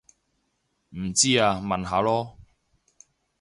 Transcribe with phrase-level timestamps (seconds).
[0.97, 2.33] 唔知啊問下囉